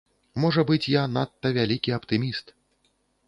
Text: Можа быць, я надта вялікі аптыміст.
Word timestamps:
Можа 0.43 0.61
быць, 0.69 0.87
я 0.93 1.03
надта 1.17 1.47
вялікі 1.59 1.95
аптыміст. 1.99 2.45